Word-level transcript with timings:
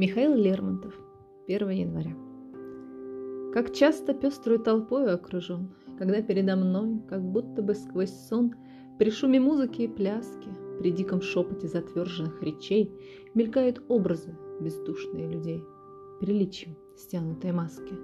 Михаил 0.00 0.34
Лермонтов. 0.34 0.98
1 1.46 1.68
января. 1.68 2.16
Как 3.52 3.74
часто 3.74 4.14
пеструю 4.14 4.58
толпою 4.58 5.12
окружен, 5.12 5.74
Когда 5.98 6.22
передо 6.22 6.56
мной, 6.56 7.02
как 7.06 7.20
будто 7.20 7.60
бы 7.60 7.74
сквозь 7.74 8.08
сон, 8.08 8.54
При 8.98 9.10
шуме 9.10 9.40
музыки 9.40 9.82
и 9.82 9.88
пляски, 9.88 10.48
При 10.78 10.90
диком 10.90 11.20
шепоте 11.20 11.68
затверженных 11.68 12.42
речей 12.42 12.90
Мелькают 13.34 13.82
образы 13.88 14.34
бездушные 14.62 15.28
людей, 15.28 15.62
Приличием 16.18 16.78
стянутой 16.96 17.52
маски. 17.52 17.94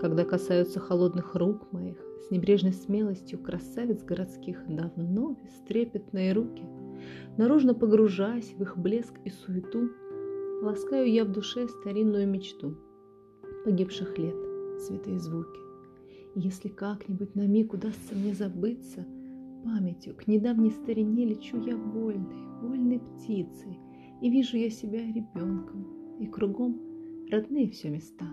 Когда 0.00 0.24
касаются 0.24 0.80
холодных 0.80 1.36
рук 1.36 1.70
моих, 1.70 1.98
С 2.26 2.32
небрежной 2.32 2.72
смелостью 2.72 3.38
красавиц 3.38 4.02
городских 4.02 4.58
Давно 4.66 5.36
бестрепетные 5.40 6.32
руки, 6.32 6.64
Наружно 7.36 7.74
погружаясь 7.74 8.52
в 8.58 8.62
их 8.62 8.76
блеск 8.76 9.14
и 9.24 9.30
суету, 9.30 9.90
Ласкаю 10.60 11.08
я 11.08 11.24
в 11.24 11.30
душе 11.30 11.68
старинную 11.68 12.26
мечту 12.26 12.74
Погибших 13.64 14.18
лет, 14.18 14.34
святые 14.80 15.20
звуки. 15.20 15.60
Если 16.34 16.68
как-нибудь 16.68 17.36
на 17.36 17.46
миг 17.46 17.74
удастся 17.74 18.16
мне 18.16 18.34
забыться, 18.34 19.06
Памятью 19.64 20.16
к 20.16 20.26
недавней 20.26 20.72
старине 20.72 21.26
лечу 21.26 21.60
я 21.60 21.76
вольной, 21.76 22.44
вольной 22.60 22.98
птицей, 22.98 23.78
И 24.20 24.30
вижу 24.30 24.56
я 24.56 24.68
себя 24.68 25.00
ребенком, 25.00 26.18
и 26.18 26.26
кругом 26.26 26.80
родные 27.30 27.70
все 27.70 27.90
места. 27.90 28.26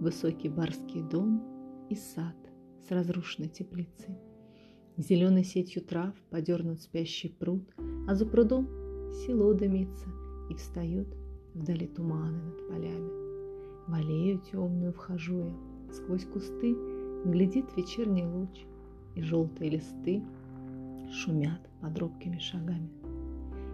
Высокий 0.00 0.48
барский 0.48 1.02
дом 1.02 1.42
и 1.90 1.94
сад 1.94 2.36
с 2.88 2.90
разрушенной 2.90 3.50
теплицей. 3.50 4.16
Зеленой 4.96 5.44
сетью 5.44 5.82
трав 5.84 6.14
подернут 6.30 6.80
спящий 6.80 7.28
пруд, 7.28 7.70
А 8.08 8.14
за 8.14 8.24
прудом 8.24 8.66
село 9.12 9.52
дымится, 9.52 10.06
и 10.48 10.54
встают 10.54 11.19
Вдали 11.54 11.86
туманы 11.86 12.38
над 12.42 12.68
полями. 12.68 13.10
В 13.86 13.94
аллею 13.94 14.40
темную 14.50 14.92
вхожу 14.92 15.38
я, 15.38 15.70
Сквозь 15.92 16.24
кусты 16.24 16.76
глядит 17.24 17.66
вечерний 17.76 18.24
луч, 18.24 18.66
И 19.16 19.22
желтые 19.22 19.70
листы 19.70 20.22
шумят 21.10 21.60
под 21.80 21.98
робкими 21.98 22.38
шагами. 22.38 22.88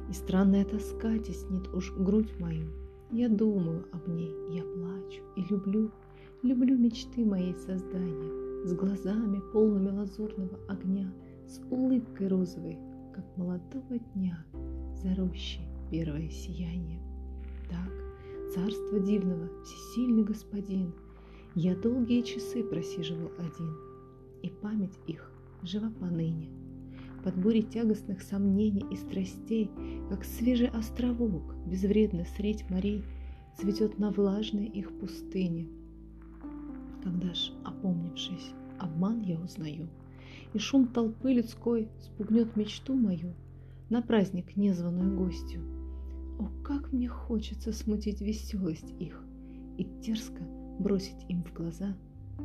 И 0.09 0.13
странная 0.13 0.65
тоска 0.65 1.19
теснит 1.19 1.69
уж 1.75 1.93
грудь 1.93 2.39
мою. 2.41 2.69
Я 3.11 3.29
думаю 3.29 3.87
об 3.93 4.09
ней, 4.09 4.33
я 4.51 4.63
плачу 4.63 5.23
и 5.37 5.45
люблю, 5.51 5.91
Люблю 6.43 6.77
мечты 6.77 7.25
моей 7.25 7.55
создания, 7.55 8.65
С 8.67 8.73
глазами 8.73 9.41
полными 9.53 9.91
лазурного 9.91 10.59
огня, 10.69 11.13
С 11.47 11.61
улыбкой 11.71 12.29
розовой, 12.29 12.79
как 13.15 13.25
молодого 13.37 13.99
дня, 14.15 14.45
За 14.95 15.15
рощей 15.15 15.69
первое 15.91 16.31
сияние. 16.31 17.06
Так, 17.69 18.55
царство 18.55 19.01
дивного, 19.01 19.49
всесильный 19.65 20.25
господин, 20.25 20.93
Я 21.55 21.75
долгие 21.75 22.23
часы 22.23 22.63
просиживал 22.63 23.31
один, 23.39 23.77
И 24.43 24.51
память 24.51 24.99
их 25.07 25.33
жива 25.63 25.91
поныне. 25.99 26.49
Под 27.25 27.37
бурей 27.37 27.63
тягостных 27.63 28.23
сомнений 28.23 28.85
и 28.91 28.97
страстей, 28.97 29.71
Как 30.09 30.25
свежий 30.25 30.69
островок, 30.69 31.55
безвредно 31.67 32.25
средь 32.37 32.69
морей, 32.71 33.05
Цветет 33.59 33.99
на 33.99 34.11
влажной 34.11 34.67
их 34.67 34.97
пустыне. 34.99 35.69
Когда 37.03 37.33
ж, 37.35 37.53
опомнившись, 37.65 38.53
обман 38.79 39.23
я 39.23 39.41
узнаю, 39.41 39.89
И 40.53 40.59
шум 40.59 40.87
толпы 40.87 41.33
людской 41.33 41.89
спугнет 42.01 42.55
мечту 42.55 42.95
мою 42.95 43.35
На 43.89 44.03
праздник 44.03 44.57
незваную 44.57 45.17
гостью— 45.17 45.63
о, 46.39 46.49
как 46.63 46.93
мне 46.93 47.09
хочется 47.09 47.73
смутить 47.73 48.21
веселость 48.21 48.93
их 48.99 49.23
и 49.79 49.85
дерзко 50.03 50.43
бросить 50.79 51.25
им 51.29 51.43
в 51.45 51.53
глаза 51.53 51.97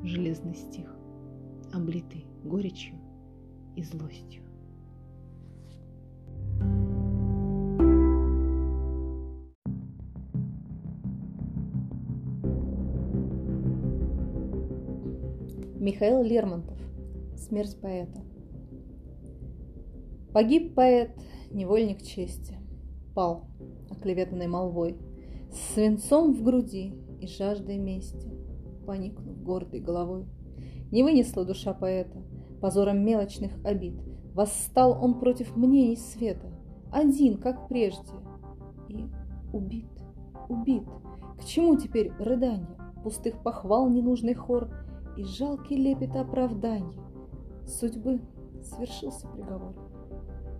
железный 0.03 0.55
стих, 0.55 0.95
облитый 1.73 2.25
горечью 2.43 2.95
и 3.75 3.83
злостью. 3.83 4.43
Михаил 15.81 16.21
Лермонтов. 16.21 16.77
Смерть 17.35 17.75
поэта. 17.81 18.21
Погиб 20.31 20.75
поэт, 20.75 21.19
невольник 21.51 22.03
чести. 22.03 22.55
Пал, 23.15 23.50
оклеветанной 23.91 24.47
молвой, 24.47 24.97
с 25.51 25.73
свинцом 25.73 26.33
в 26.33 26.43
груди 26.43 26.95
и 27.19 27.27
жаждой 27.27 27.77
мести, 27.77 28.31
поникнув 28.85 29.43
гордой 29.43 29.79
головой. 29.79 30.25
Не 30.91 31.03
вынесла 31.03 31.45
душа 31.45 31.73
поэта 31.73 32.23
позором 32.59 33.03
мелочных 33.03 33.51
обид, 33.63 33.95
Восстал 34.33 34.97
он 35.03 35.19
против 35.19 35.55
мнений 35.57 35.97
света, 35.97 36.47
один, 36.91 37.37
как 37.37 37.67
прежде, 37.67 38.13
и 38.87 39.09
убит, 39.51 39.89
убит. 40.47 40.83
К 41.37 41.43
чему 41.43 41.75
теперь 41.75 42.13
рыдание, 42.17 42.77
пустых 43.03 43.41
похвал 43.43 43.89
ненужный 43.89 44.33
хор 44.33 44.69
и 45.17 45.23
жалкий 45.23 45.75
лепет 45.75 46.15
оправдания? 46.15 46.97
Судьбы 47.67 48.21
свершился 48.63 49.27
приговор. 49.27 49.75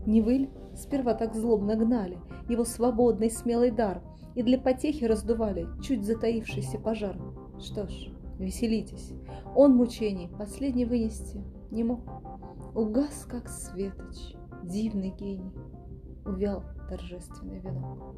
Не 0.05 0.21
вы 0.21 0.33
ли 0.33 0.49
сперва 0.75 1.13
так 1.13 1.35
злобно 1.35 1.75
гнали 1.75 2.17
его 2.49 2.65
свободный 2.65 3.29
смелый 3.29 3.71
дар 3.71 4.01
и 4.35 4.43
для 4.43 4.59
потехи 4.59 5.05
раздували 5.05 5.67
чуть 5.81 6.05
затаившийся 6.05 6.79
пожар? 6.79 7.17
Что 7.59 7.87
ж, 7.87 8.09
веселитесь, 8.39 9.13
он 9.55 9.75
мучений 9.75 10.29
последний 10.37 10.85
вынести 10.85 11.43
не 11.69 11.83
мог. 11.83 12.01
Угас, 12.73 13.25
как 13.29 13.49
светоч, 13.49 14.35
дивный 14.63 15.11
гений, 15.11 15.53
увял 16.25 16.63
торжественный 16.89 17.59
венок. 17.59 18.15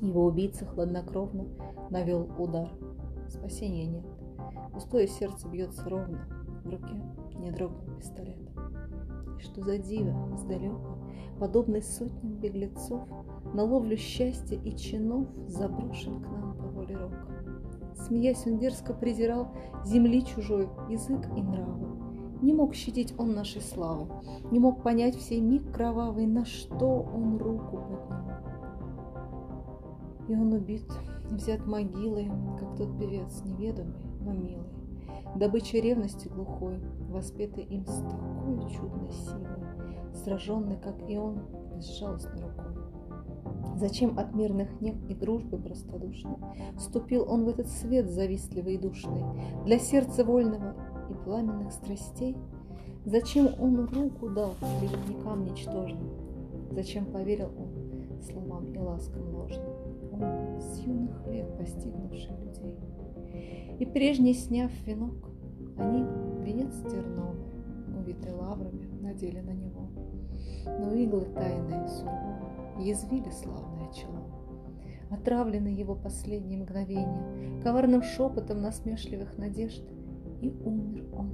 Его 0.00 0.24
убийца 0.24 0.66
хладнокровно 0.66 1.46
навел 1.90 2.28
удар. 2.38 2.70
Спасения 3.28 3.86
нет. 3.86 4.04
Пустое 4.72 5.06
сердце 5.06 5.48
бьется 5.48 5.88
ровно, 5.88 6.26
в 6.64 6.68
руке 6.68 7.02
не 7.38 7.50
дрогнул 7.50 7.96
пистолет. 7.96 8.38
И 9.38 9.42
что 9.42 9.62
за 9.62 9.78
диво 9.78 10.12
издалека 10.34 11.05
подобный 11.38 11.82
сотням 11.82 12.34
беглецов, 12.34 13.02
на 13.52 13.64
ловлю 13.64 13.96
счастья 13.96 14.56
и 14.56 14.76
чинов 14.76 15.28
заброшен 15.46 16.22
к 16.22 16.28
нам 16.28 16.56
по 16.56 16.64
воле 16.68 16.96
рока. 16.96 17.26
Смеясь, 17.94 18.46
он 18.46 18.58
дерзко 18.58 18.92
презирал 18.92 19.48
земли 19.84 20.24
чужой 20.24 20.68
язык 20.88 21.26
и 21.36 21.42
нравы. 21.42 21.86
Не 22.42 22.52
мог 22.52 22.74
щадить 22.74 23.14
он 23.18 23.34
нашей 23.34 23.62
славы, 23.62 24.08
не 24.50 24.58
мог 24.58 24.82
понять 24.82 25.16
всей 25.16 25.40
миг 25.40 25.72
кровавый, 25.72 26.26
на 26.26 26.44
что 26.44 27.00
он 27.00 27.38
руку 27.38 27.78
поднимал. 27.78 28.26
И 30.28 30.34
он 30.34 30.52
убит, 30.52 30.86
взят 31.30 31.66
могилой, 31.66 32.30
как 32.58 32.76
тот 32.76 32.98
певец, 32.98 33.42
неведомый, 33.44 33.94
но 34.20 34.32
милый, 34.32 34.68
добыча 35.34 35.78
ревности 35.78 36.28
глухой, 36.28 36.78
воспетый 37.08 37.64
им 37.64 37.86
с 37.86 38.02
такой 38.02 38.70
чудной 38.70 39.10
силой 39.10 39.55
сраженный, 40.16 40.76
как 40.76 40.96
и 41.08 41.16
он, 41.16 41.40
безжалостной 41.76 42.42
рукой. 42.42 42.66
Зачем 43.76 44.18
от 44.18 44.34
мирных 44.34 44.80
нег 44.80 44.96
и 45.08 45.14
дружбы 45.14 45.58
простодушной 45.58 46.38
Вступил 46.76 47.30
он 47.30 47.44
в 47.44 47.48
этот 47.48 47.68
свет 47.68 48.08
завистливый 48.08 48.74
и 48.74 48.78
душный, 48.78 49.22
Для 49.64 49.78
сердца 49.78 50.24
вольного 50.24 50.74
и 51.10 51.14
пламенных 51.24 51.72
страстей? 51.72 52.36
Зачем 53.04 53.50
он 53.60 53.84
руку 53.86 54.30
дал 54.30 54.54
клеветникам 54.58 55.44
ничтожным? 55.44 56.10
Зачем 56.72 57.06
поверил 57.06 57.50
он 57.56 58.20
словам 58.20 58.72
и 58.72 58.78
ласкам 58.78 59.34
ложным? 59.34 59.66
Он 60.12 60.60
с 60.60 60.78
юных 60.80 61.26
лет 61.28 61.56
постигнувший 61.58 62.36
людей. 62.38 62.78
И 63.78 63.84
прежний 63.84 64.34
сняв 64.34 64.72
венок, 64.86 65.30
они 65.76 66.04
венец 66.42 66.74
терновый, 66.82 67.52
увитый 67.96 68.32
лаврами, 68.32 68.86
надели 69.02 69.40
на 69.40 69.50
него 69.50 69.65
но 70.66 70.92
иглы 70.92 71.26
тайные 71.34 71.88
суровые 71.88 72.36
язвили 72.78 73.30
славное 73.30 73.90
чело. 73.92 74.26
Отравлены 75.10 75.68
его 75.68 75.94
последние 75.94 76.58
мгновения 76.58 77.62
коварным 77.62 78.02
шепотом 78.02 78.60
насмешливых 78.60 79.38
надежд, 79.38 79.82
и 80.40 80.50
умер 80.64 81.06
он 81.12 81.30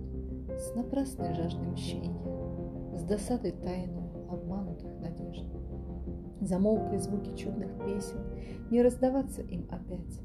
с 0.58 0.74
напрасной 0.74 1.34
жаждой 1.34 1.68
мщения, 1.68 2.96
с 2.96 3.02
досадой 3.02 3.52
тайную 3.52 4.10
обманутых 4.30 4.98
надежд. 5.00 5.44
Замолкли 6.40 6.98
звуки 6.98 7.34
чудных 7.36 7.72
песен, 7.84 8.18
не 8.70 8.82
раздаваться 8.82 9.42
им 9.42 9.66
опять. 9.70 10.20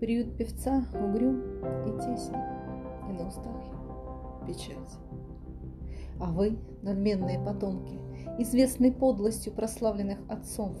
Приют 0.00 0.36
певца 0.36 0.84
угрюм 0.94 1.40
и 1.86 1.90
тесен, 2.00 2.36
и 3.08 3.12
на 3.12 3.28
устах 3.28 3.62
его 3.66 4.44
печать. 4.46 4.98
А 6.20 6.32
вы, 6.32 6.58
надменные 6.82 7.38
потомки, 7.38 7.98
известной 8.42 8.90
подлостью 8.90 9.52
прославленных 9.52 10.18
отцов, 10.28 10.76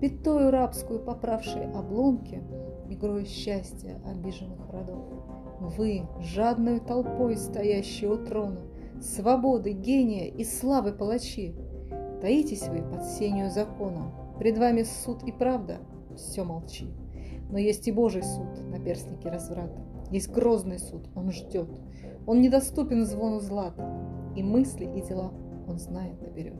пятою 0.00 0.50
рабскую 0.50 1.00
поправшие 1.00 1.66
обломки, 1.66 2.42
игрой 2.88 3.26
счастья 3.26 4.00
обиженных 4.04 4.68
родов. 4.70 5.04
Вы, 5.60 6.02
жадной 6.20 6.80
толпой 6.80 7.36
стоящие 7.36 8.10
у 8.10 8.16
трона, 8.24 8.60
свободы, 9.00 9.72
гения 9.72 10.26
и 10.26 10.44
славы 10.44 10.92
палачи, 10.92 11.54
таитесь 12.20 12.68
вы 12.68 12.82
под 12.82 13.04
сенью 13.04 13.50
закона, 13.50 14.12
пред 14.38 14.58
вами 14.58 14.82
суд 14.82 15.22
и 15.22 15.32
правда, 15.32 15.78
все 16.16 16.44
молчи. 16.44 16.90
Но 17.50 17.58
есть 17.58 17.86
и 17.86 17.92
Божий 17.92 18.22
суд 18.22 18.60
на 18.68 18.80
перстнике 18.80 19.30
разврата, 19.30 19.80
есть 20.10 20.30
грозный 20.30 20.80
суд, 20.80 21.08
он 21.14 21.30
ждет, 21.30 21.70
он 22.26 22.40
недоступен 22.40 23.04
звону 23.06 23.38
злата, 23.38 23.88
и 24.34 24.42
мысли, 24.42 24.84
и 24.84 25.00
дела 25.00 25.32
он 25.66 25.78
знает 25.78 26.20
наперед. 26.20 26.54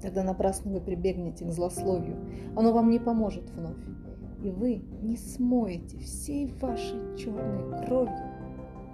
Тогда 0.00 0.22
напрасно 0.22 0.72
вы 0.72 0.80
прибегнете 0.80 1.44
к 1.44 1.50
злословию, 1.50 2.16
оно 2.56 2.72
вам 2.72 2.90
не 2.90 3.00
поможет 3.00 3.50
вновь, 3.50 3.84
и 4.42 4.50
вы 4.50 4.76
не 5.02 5.16
смоете 5.16 5.98
всей 5.98 6.52
вашей 6.60 7.16
черной 7.16 7.84
кровью 7.84 8.16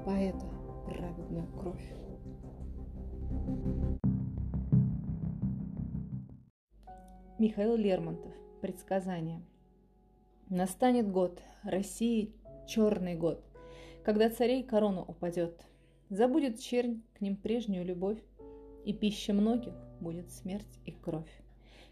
поэта 0.05 0.47
праведную 0.87 1.47
кровь. 1.59 1.95
Михаил 7.39 7.77
Лермонтов. 7.77 8.33
Предсказание. 8.62 9.43
Настанет 10.49 11.11
год, 11.11 11.43
России 11.65 12.33
черный 12.67 13.15
год, 13.15 13.45
когда 14.03 14.31
царей 14.31 14.62
корона 14.62 15.03
упадет. 15.03 15.67
Забудет 16.09 16.61
чернь 16.61 17.03
к 17.12 17.21
ним 17.21 17.37
прежнюю 17.37 17.85
любовь, 17.85 18.19
и 18.85 18.93
пища 18.93 19.33
многих 19.33 19.75
будет 20.05 20.31
смерть 20.31 20.79
и 20.85 20.93
кровь. 20.93 21.43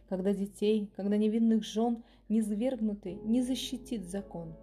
Когда 0.08 0.32
детей, 0.32 0.90
когда 0.94 1.16
невинных 1.16 1.64
жен 1.64 2.04
не 2.28 2.42
свергнутый 2.42 3.14
не 3.14 3.42
защитит 3.42 4.04
закон, 4.04 4.54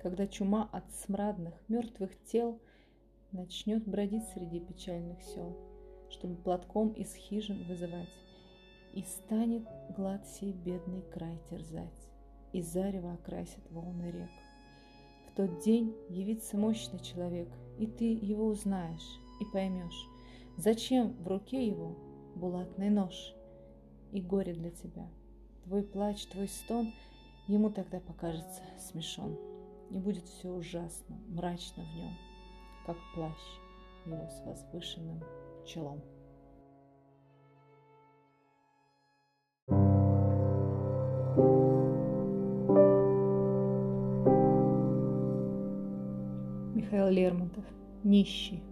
когда 0.00 0.26
чума 0.26 0.68
от 0.72 0.84
смрадных 0.92 1.54
мертвых 1.68 2.10
тел 2.24 2.58
начнет 3.32 3.86
бродить 3.86 4.24
среди 4.34 4.60
печальных 4.60 5.22
сел, 5.22 5.56
чтобы 6.10 6.36
платком 6.36 6.90
из 6.90 7.14
хижин 7.14 7.64
вызывать, 7.64 8.10
и 8.94 9.02
станет 9.02 9.64
глад 9.96 10.26
сей 10.26 10.52
бедный 10.52 11.02
край 11.12 11.38
терзать, 11.50 11.88
и 12.52 12.60
зарево 12.60 13.14
окрасит 13.14 13.70
волны 13.70 14.10
рек. 14.10 14.30
В 15.28 15.34
тот 15.34 15.60
день 15.60 15.94
явится 16.10 16.58
мощный 16.58 17.00
человек, 17.00 17.48
и 17.78 17.86
ты 17.86 18.12
его 18.12 18.46
узнаешь 18.46 19.18
и 19.40 19.44
поймешь, 19.52 20.08
зачем 20.58 21.12
в 21.22 21.26
руке 21.26 21.66
его 21.66 21.96
булатный 22.34 22.90
нож 22.90 23.34
и 24.12 24.20
горе 24.20 24.54
для 24.54 24.70
тебя. 24.70 25.08
Твой 25.64 25.82
плач, 25.82 26.26
твой 26.26 26.48
стон 26.48 26.92
ему 27.48 27.70
тогда 27.70 28.00
покажется 28.00 28.62
смешон, 28.78 29.38
и 29.90 29.98
будет 29.98 30.26
все 30.28 30.50
ужасно, 30.50 31.16
мрачно 31.28 31.84
в 31.84 31.96
нем, 31.96 32.16
как 32.86 32.96
плащ 33.14 33.38
его 34.06 34.28
с 34.28 34.44
возвышенным 34.44 35.22
челом. 35.66 36.02
Михаил 46.74 47.08
Лермонтов 47.08 47.64
нищий. 48.02 48.62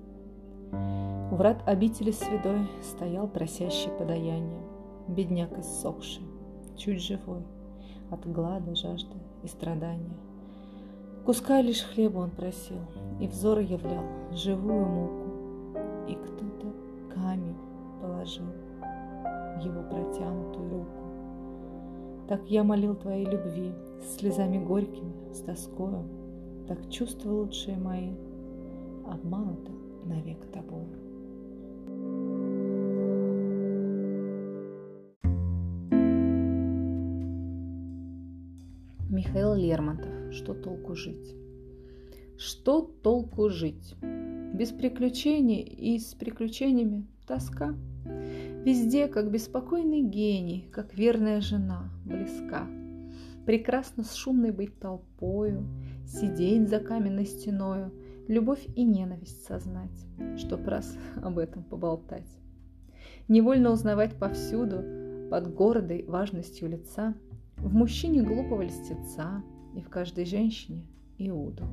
У 0.73 1.35
врат 1.35 1.63
обители 1.67 2.11
святой 2.11 2.69
стоял 2.83 3.27
просящий 3.27 3.91
подаяние, 3.91 4.63
бедняк 5.09 5.59
иссохший, 5.59 6.25
чуть 6.77 7.03
живой, 7.03 7.43
от 8.11 8.31
глада, 8.31 8.75
жажды 8.75 9.17
и 9.43 9.49
страдания. 9.49 10.17
Куска 11.25 11.61
лишь 11.61 11.83
хлеба 11.83 12.19
он 12.19 12.31
просил, 12.31 12.81
и 13.21 13.27
взор 13.27 13.59
являл 13.59 14.05
живую 14.33 14.87
муку, 14.87 15.31
и 16.09 16.15
кто-то 16.15 16.73
камень 17.15 17.57
положил 18.01 18.47
в 19.57 19.61
его 19.61 19.83
протянутую 19.83 20.71
руку. 20.71 21.01
Так 22.29 22.49
я 22.49 22.65
молил 22.65 22.95
твоей 22.95 23.27
любви, 23.27 23.73
с 24.01 24.17
слезами 24.17 24.65
горькими, 24.65 25.13
с 25.33 25.41
тоскою, 25.41 26.05
так 26.67 26.89
чувства 26.91 27.31
лучшие 27.31 27.77
мои 27.77 28.15
обмануты 29.07 29.73
навек 30.05 30.45
тобою. 30.53 30.89
Михаил 39.09 39.55
Лермонтов. 39.55 40.33
Что 40.33 40.55
толку 40.55 40.95
жить? 40.95 41.35
Что 42.39 42.81
толку 42.81 43.49
жить? 43.49 43.97
Без 44.55 44.71
приключений 44.71 45.63
и 45.63 45.99
с 45.99 46.15
приключениями 46.15 47.07
тоска. 47.27 47.75
Везде, 48.65 49.09
как 49.09 49.31
беспокойный 49.31 50.03
гений, 50.03 50.69
как 50.73 50.95
верная 50.95 51.41
жена, 51.41 51.91
близка. 52.05 52.67
Прекрасно 53.47 54.05
с 54.05 54.15
шумной 54.15 54.53
быть 54.53 54.79
толпою, 54.79 55.67
сидеть 56.07 56.69
за 56.69 56.79
каменной 56.79 57.27
стеною, 57.27 57.93
любовь 58.31 58.65
и 58.77 58.85
ненависть 58.85 59.45
сознать, 59.45 60.07
чтоб 60.39 60.67
раз 60.67 60.97
об 61.23 61.39
этом 61.39 61.65
поболтать. 61.65 62.31
Невольно 63.29 63.71
узнавать 63.71 64.15
повсюду, 64.15 64.85
под 65.31 65.55
гордой 65.55 66.05
важностью 66.07 66.69
лица, 66.69 67.15
в 67.57 67.73
мужчине 67.73 68.23
глупого 68.23 68.63
льстеца 68.63 69.43
и 69.77 69.81
в 69.81 69.89
каждой 69.89 70.25
женщине 70.25 70.87
Иуду. 71.19 71.65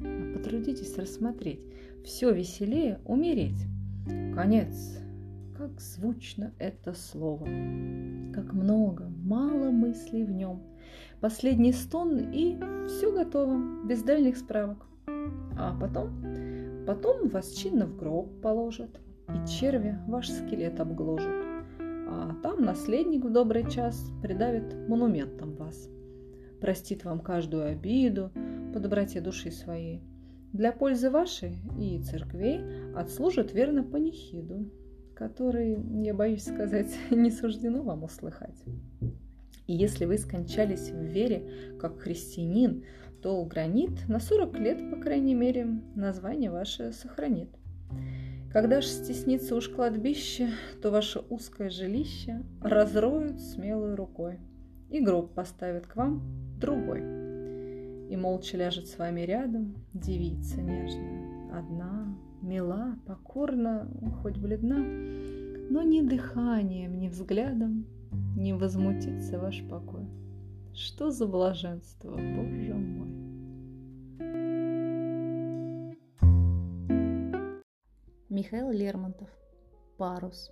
А 0.00 0.34
потрудитесь 0.36 0.96
рассмотреть, 0.98 1.60
все 2.04 2.32
веселее 2.32 3.00
умереть. 3.04 3.66
Конец. 4.34 4.98
Как 5.56 5.80
звучно 5.80 6.52
это 6.58 6.92
слово, 6.92 7.44
как 8.34 8.52
много, 8.52 9.08
мало 9.08 9.70
мыслей 9.70 10.24
в 10.24 10.32
нем. 10.32 10.62
Последний 11.20 11.72
стон 11.72 12.18
и 12.32 12.58
все 12.88 13.12
готово, 13.12 13.86
без 13.86 14.02
дальних 14.02 14.36
справок. 14.36 14.86
А 15.56 15.76
потом, 15.78 16.84
потом 16.86 17.28
вас 17.28 17.52
чинно 17.52 17.86
в 17.86 17.96
гроб 17.96 18.40
положат, 18.40 19.00
и 19.28 19.46
черви 19.46 19.98
ваш 20.06 20.30
скелет 20.30 20.80
обгложат. 20.80 21.44
А 21.80 22.34
там 22.42 22.64
наследник 22.64 23.24
в 23.24 23.32
добрый 23.32 23.70
час 23.70 24.10
придавит 24.22 24.74
монументом 24.88 25.54
вас. 25.56 25.88
Простит 26.60 27.04
вам 27.04 27.20
каждую 27.20 27.64
обиду 27.64 28.30
по 28.72 28.80
доброте 28.80 29.20
души 29.20 29.50
своей. 29.50 30.02
Для 30.52 30.70
пользы 30.70 31.10
вашей 31.10 31.58
и 31.78 31.98
церквей 32.02 32.60
отслужит 32.94 33.54
верно 33.54 33.82
панихиду, 33.82 34.70
который, 35.14 35.78
я 36.04 36.14
боюсь 36.14 36.44
сказать, 36.44 36.94
не 37.10 37.30
суждено 37.30 37.82
вам 37.82 38.04
услыхать. 38.04 38.62
И 39.66 39.74
если 39.74 40.04
вы 40.04 40.18
скончались 40.18 40.90
в 40.90 41.02
вере, 41.02 41.48
как 41.80 42.00
христианин, 42.00 42.84
то 43.22 43.44
гранит 43.44 44.08
на 44.08 44.18
40 44.18 44.58
лет, 44.58 44.90
по 44.90 44.96
крайней 44.96 45.34
мере, 45.34 45.66
название 45.94 46.50
ваше 46.50 46.92
сохранит. 46.92 47.48
Когда 48.52 48.80
ж 48.80 48.84
стеснится 48.84 49.54
уж 49.54 49.68
кладбище, 49.68 50.50
то 50.82 50.90
ваше 50.90 51.20
узкое 51.30 51.70
жилище 51.70 52.42
разроют 52.60 53.40
смелой 53.40 53.94
рукой, 53.94 54.40
и 54.90 55.00
гроб 55.00 55.32
поставят 55.34 55.86
к 55.86 55.96
вам 55.96 56.22
другой. 56.58 57.00
И 58.10 58.16
молча 58.16 58.58
ляжет 58.58 58.88
с 58.88 58.98
вами 58.98 59.22
рядом 59.22 59.76
девица 59.94 60.60
нежная, 60.60 61.56
одна, 61.56 62.14
мила, 62.42 62.98
покорна, 63.06 63.88
хоть 64.20 64.36
бледна, 64.36 64.80
но 65.70 65.82
ни 65.82 66.02
дыханием, 66.02 66.98
ни 66.98 67.08
взглядом 67.08 67.86
не 68.36 68.52
возмутится 68.52 69.38
ваш 69.38 69.62
покой. 69.68 70.06
Что 70.74 71.10
за 71.10 71.26
блаженство, 71.26 72.10
Боже 72.12 72.74
мой! 72.74 72.91
Михаил 78.32 78.70
Лермонтов. 78.70 79.28
Парус. 79.98 80.50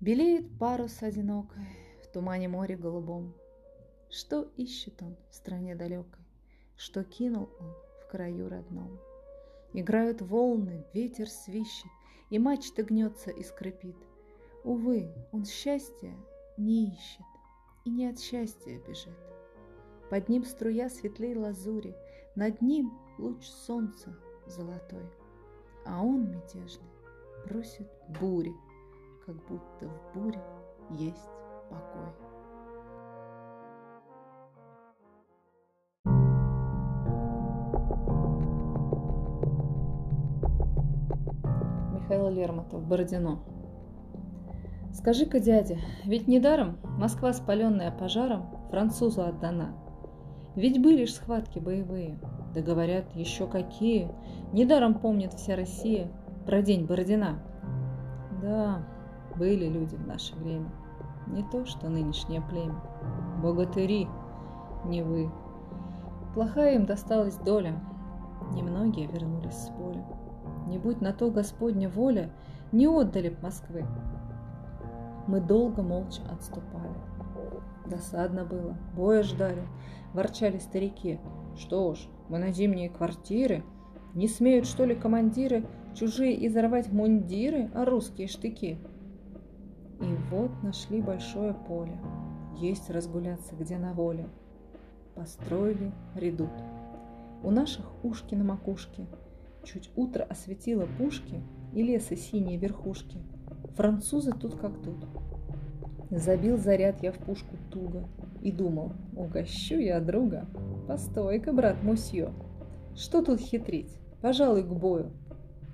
Белеет 0.00 0.58
парус 0.58 1.02
одинокой 1.02 1.66
В 2.02 2.12
тумане 2.12 2.46
моря 2.46 2.76
голубом. 2.76 3.34
Что 4.10 4.42
ищет 4.58 5.02
он 5.02 5.16
в 5.30 5.34
стране 5.34 5.74
далекой? 5.74 6.26
Что 6.76 7.04
кинул 7.04 7.48
он 7.58 7.72
в 8.02 8.10
краю 8.10 8.50
родном? 8.50 9.00
Играют 9.72 10.20
волны, 10.20 10.84
ветер 10.92 11.26
свищет, 11.26 11.90
И 12.28 12.38
мачта 12.38 12.82
гнется 12.82 13.30
и 13.30 13.42
скрипит. 13.42 13.96
Увы, 14.64 15.10
он 15.32 15.46
счастья 15.46 16.14
не 16.58 16.90
ищет, 16.90 17.26
и 17.86 17.90
не 17.90 18.08
от 18.08 18.20
счастья 18.20 18.78
бежит. 18.86 19.16
Под 20.10 20.28
ним 20.28 20.44
струя 20.44 20.90
светлей 20.90 21.34
лазури, 21.34 21.96
над 22.34 22.60
ним 22.60 22.92
луч 23.16 23.42
солнца 23.46 24.14
золотой, 24.46 25.08
а 25.86 26.02
он 26.02 26.30
мятежный 26.30 26.88
просит 27.44 27.88
бури, 28.20 28.52
как 29.24 29.36
будто 29.46 29.88
в 29.88 30.14
буре 30.14 30.40
есть 30.90 31.30
покой. 31.70 32.12
Михаил 41.92 42.28
Лермонтов, 42.30 42.82
Бородино. 42.86 43.40
Скажи-ка, 44.92 45.40
дядя, 45.40 45.78
ведь 46.04 46.26
недаром 46.26 46.78
Москва, 46.98 47.32
спаленная 47.32 47.90
пожаром, 47.90 48.68
французу 48.70 49.22
отдана. 49.22 49.74
Ведь 50.54 50.82
были 50.82 51.04
ж 51.04 51.10
схватки 51.10 51.58
боевые– 51.58 52.18
да 52.54 52.60
говорят, 52.60 53.04
еще 53.14 53.46
какие. 53.46 54.10
Недаром 54.52 54.94
помнит 54.94 55.34
вся 55.34 55.56
Россия 55.56 56.08
про 56.46 56.62
день 56.62 56.86
Бородина. 56.86 57.38
Да, 58.42 58.82
были 59.36 59.68
люди 59.68 59.96
в 59.96 60.06
наше 60.06 60.34
время, 60.36 60.70
не 61.26 61.42
то 61.44 61.66
что 61.66 61.88
нынешнее 61.88 62.40
племя. 62.40 62.80
Богатыри, 63.42 64.08
не 64.84 65.02
вы. 65.02 65.30
Плохая 66.34 66.76
им 66.76 66.86
досталась 66.86 67.36
доля, 67.36 67.74
немногие 68.52 69.06
вернулись 69.06 69.54
с 69.54 69.68
поля. 69.70 70.04
Не 70.66 70.78
будь 70.78 71.00
на 71.00 71.12
то 71.12 71.30
Господня 71.30 71.88
воля, 71.88 72.30
не 72.72 72.86
отдали 72.86 73.30
б 73.30 73.36
Москвы. 73.42 73.84
Мы 75.26 75.40
долго 75.40 75.82
молча 75.82 76.22
отступали. 76.30 76.94
Досадно 77.88 78.44
было, 78.44 78.76
боя 78.94 79.22
ждали, 79.22 79.62
ворчали 80.12 80.58
старики. 80.58 81.18
Что 81.56 81.94
ж, 81.94 82.06
мы 82.28 82.38
на 82.38 82.52
зимние 82.52 82.90
квартиры, 82.90 83.64
не 84.14 84.28
смеют, 84.28 84.66
что 84.66 84.84
ли, 84.84 84.94
командиры 84.94 85.64
чужие 85.94 86.46
изорвать 86.46 86.92
мундиры, 86.92 87.70
а 87.74 87.84
русские 87.84 88.28
штыки? 88.28 88.78
И 90.00 90.16
вот 90.30 90.50
нашли 90.62 91.00
большое 91.00 91.54
поле, 91.54 91.98
есть 92.58 92.90
разгуляться 92.90 93.54
где 93.56 93.78
на 93.78 93.92
воле. 93.94 94.28
Построили 95.14 95.92
редут. 96.14 96.50
У 97.42 97.50
наших 97.50 97.86
ушки 98.04 98.34
на 98.34 98.44
макушке, 98.44 99.06
чуть 99.64 99.90
утро 99.96 100.24
осветило 100.24 100.86
пушки 100.98 101.42
и 101.72 101.82
леса 101.82 102.16
синие 102.16 102.58
верхушки. 102.58 103.18
Французы 103.76 104.32
тут 104.32 104.56
как 104.56 104.80
тут. 104.82 104.96
Забил 106.10 106.56
заряд 106.56 107.02
я 107.02 107.12
в 107.12 107.18
пушку 107.18 107.56
туго 107.70 108.04
и 108.40 108.50
думал, 108.50 108.92
угощу 109.14 109.76
я 109.76 110.00
друга. 110.00 110.46
Постой-ка, 110.86 111.52
брат 111.52 111.82
Мусье, 111.82 112.32
что 112.94 113.22
тут 113.22 113.40
хитрить? 113.40 113.98
Пожалуй, 114.20 114.62
к 114.62 114.72
бою. 114.72 115.10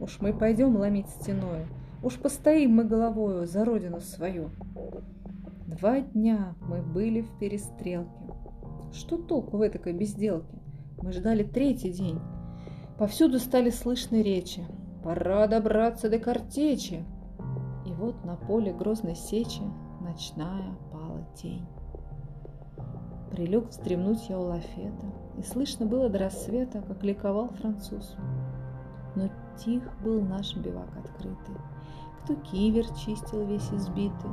Уж 0.01 0.21
мы 0.21 0.33
пойдем 0.33 0.77
ломить 0.77 1.09
стеною, 1.09 1.67
Уж 2.05 2.19
постоим 2.19 2.73
мы 2.73 2.85
головою 2.85 3.47
за 3.47 3.65
родину 3.65 4.03
свою. 4.03 4.51
Два 5.67 6.01
дня 6.01 6.55
мы 6.61 6.83
были 6.83 7.23
в 7.23 7.39
перестрелке. 7.39 8.11
Что 8.93 9.17
толку 9.17 9.57
в 9.57 9.63
этой 9.63 9.95
безделке? 9.95 10.59
Мы 11.01 11.13
ждали 11.13 11.45
третий 11.45 11.91
день. 11.91 12.21
Повсюду 12.99 13.39
стали 13.39 13.71
слышны 13.71 14.23
речи. 14.23 14.63
Пора 15.03 15.47
добраться 15.47 16.11
до 16.11 16.19
картечи. 16.19 17.03
И 17.87 17.93
вот 17.95 18.23
на 18.23 18.37
поле 18.37 18.75
грозной 18.75 19.17
сечи 19.17 19.63
Ночная 20.15 20.77
пала 20.93 21.27
тень. 21.35 21.67
Прилег 23.33 23.71
встремнуть 23.71 24.29
я 24.29 24.39
у 24.39 24.45
лафета, 24.45 25.07
И 25.37 25.43
слышно 25.43 25.87
было 25.87 26.09
до 26.09 26.21
рассвета, 26.21 26.83
Как 26.83 27.03
ликовал 27.03 27.49
француз. 27.49 28.15
Но 29.17 29.29
тих 29.59 29.83
был 30.05 30.23
наш 30.23 30.55
бивак 30.55 30.97
открытый, 30.97 31.57
Кто 32.23 32.37
кивер 32.37 32.87
чистил 32.95 33.45
весь 33.45 33.69
избитый, 33.73 34.31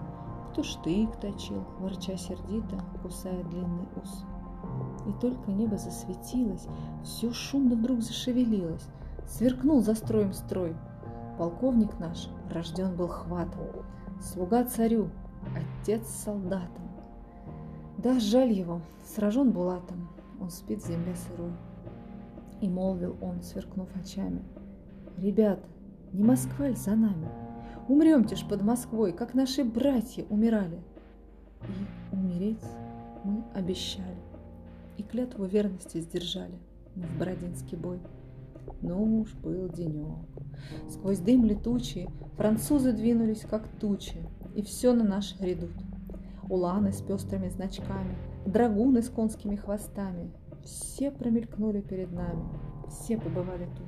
Кто 0.51 0.61
штык 0.61 1.19
точил, 1.19 1.65
ворча 1.79 2.15
сердито, 2.15 2.79
Кусая 3.01 3.43
длинный 3.45 3.87
ус. 3.99 4.23
И 5.07 5.19
только 5.19 5.49
небо 5.49 5.79
засветилось, 5.79 6.67
Все 7.03 7.33
шумно 7.33 7.73
вдруг 7.73 8.03
зашевелилось, 8.03 8.85
Сверкнул 9.25 9.81
за 9.81 9.95
строем 9.95 10.33
строй. 10.33 10.75
Полковник 11.39 11.97
наш 11.97 12.29
рожден 12.51 12.95
был 12.95 13.07
хватом, 13.07 13.63
Слуга 14.21 14.63
царю, 14.63 15.09
отец 15.55 16.07
солдатом. 16.07 16.89
Да, 17.97 18.19
жаль 18.19 18.51
его, 18.51 18.81
сражен 19.03 19.51
булатом, 19.51 20.09
он 20.39 20.49
спит 20.49 20.81
в 20.81 20.87
земле 20.87 21.15
сырой. 21.15 21.51
И 22.61 22.69
молвил 22.69 23.15
он, 23.21 23.41
сверкнув 23.41 23.89
очами, 23.95 24.43
«Ребята, 25.17 25.67
не 26.13 26.23
Москва 26.23 26.67
ли 26.67 26.75
за 26.75 26.95
нами? 26.95 27.27
Умремте 27.87 28.35
ж 28.35 28.47
под 28.47 28.61
Москвой, 28.61 29.13
как 29.13 29.33
наши 29.33 29.63
братья 29.63 30.25
умирали!» 30.29 30.81
И 31.61 32.15
умереть 32.15 32.63
мы 33.23 33.43
обещали, 33.53 34.21
и 34.97 35.03
клятву 35.03 35.45
верности 35.45 35.99
сдержали 35.99 36.59
мы 36.95 37.03
в 37.03 37.17
Бородинский 37.17 37.77
бой. 37.77 37.99
Ну 38.81 39.21
уж 39.21 39.33
был 39.35 39.69
денек. 39.69 40.17
Сквозь 40.89 41.19
дым 41.19 41.45
летучий 41.45 42.09
французы 42.35 42.93
двинулись, 42.93 43.41
как 43.41 43.67
тучи, 43.79 44.17
и 44.55 44.61
все 44.61 44.93
на 44.93 45.03
наш 45.03 45.39
редут. 45.39 45.71
Уланы 46.49 46.91
с 46.91 47.01
пестрыми 47.01 47.49
значками, 47.49 48.15
драгуны 48.45 49.01
с 49.01 49.09
конскими 49.09 49.55
хвостами. 49.55 50.31
Все 50.63 51.11
промелькнули 51.11 51.81
перед 51.81 52.11
нами, 52.11 52.43
все 52.89 53.17
побывали 53.17 53.65
тут. 53.77 53.87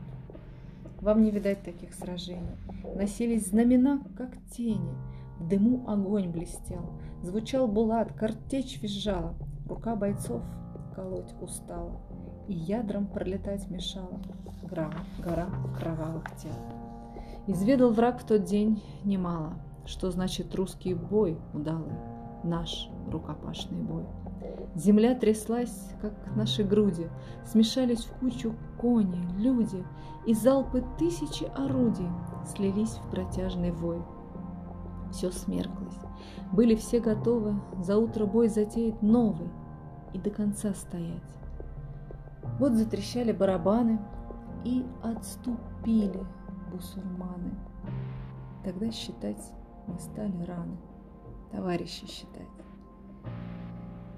Вам 1.01 1.23
не 1.23 1.31
видать 1.31 1.63
таких 1.63 1.93
сражений. 1.93 2.55
Носились 2.95 3.47
знамена, 3.47 4.01
как 4.17 4.31
тени. 4.51 4.95
В 5.37 5.47
дыму 5.47 5.83
огонь 5.87 6.29
блестел. 6.29 6.89
Звучал 7.21 7.67
булат, 7.67 8.13
картечь 8.13 8.81
визжала. 8.81 9.35
Рука 9.67 9.95
бойцов 9.95 10.41
колоть 10.95 11.33
устала. 11.41 11.99
И 12.47 12.53
ядром 12.53 13.07
пролетать 13.07 13.69
мешала. 13.69 14.21
Гора, 14.63 14.93
гора 15.19 15.49
кровавых 15.77 16.23
тел. 16.37 16.51
Изведал 17.47 17.91
враг 17.91 18.21
в 18.21 18.25
тот 18.25 18.45
день 18.45 18.81
немало 19.03 19.55
что 19.85 20.11
значит 20.11 20.53
русский 20.55 20.93
бой 20.93 21.37
удалый, 21.53 21.93
наш 22.43 22.89
рукопашный 23.07 23.81
бой. 23.81 24.05
Земля 24.75 25.15
тряслась, 25.15 25.89
как 26.01 26.13
наши 26.35 26.63
груди, 26.63 27.07
смешались 27.45 28.05
в 28.05 28.19
кучу 28.19 28.55
кони, 28.79 29.21
люди, 29.37 29.83
и 30.25 30.33
залпы 30.33 30.83
тысячи 30.97 31.45
орудий 31.55 32.09
слились 32.45 32.97
в 32.97 33.09
протяжный 33.09 33.71
вой. 33.71 34.01
Все 35.11 35.31
смерклось, 35.31 35.99
были 36.51 36.75
все 36.75 36.99
готовы 36.99 37.55
за 37.79 37.97
утро 37.97 38.25
бой 38.25 38.47
затеять 38.47 39.01
новый 39.01 39.49
и 40.13 40.17
до 40.17 40.29
конца 40.29 40.73
стоять. 40.73 41.21
Вот 42.59 42.73
затрещали 42.73 43.31
барабаны 43.31 43.99
и 44.63 44.85
отступили 45.03 46.25
бусурманы. 46.71 47.51
Тогда 48.63 48.91
считать 48.91 49.53
мы 49.87 49.99
стали 49.99 50.43
рано 50.43 50.77
товарищи 51.51 52.05
считать. 52.07 52.47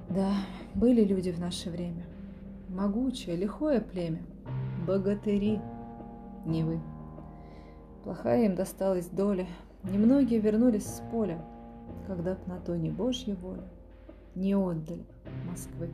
Да, 0.09 0.31
были 0.73 1.03
люди 1.03 1.31
в 1.31 1.39
наше 1.39 1.69
время. 1.69 2.05
Могучее, 2.69 3.35
лихое 3.35 3.81
племя. 3.81 4.21
Богатыри. 4.87 5.59
Не 6.45 6.63
вы. 6.63 6.79
Плохая 8.03 8.45
им 8.45 8.55
досталась 8.55 9.07
доля. 9.07 9.47
Немногие 9.83 10.39
вернулись 10.39 10.85
с 10.85 11.01
поля, 11.11 11.43
когда 12.07 12.35
б 12.35 12.39
на 12.47 12.59
то 12.59 12.75
не 12.75 12.89
Божья 12.89 13.35
воля, 13.35 13.63
не 14.35 14.55
отдали 14.55 15.05
Москвы. 15.47 15.91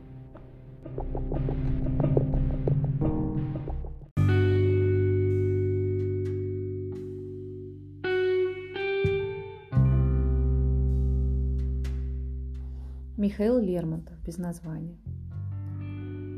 Михаил 13.22 13.60
Лермонтов 13.60 14.20
без 14.24 14.36
названия. 14.36 14.98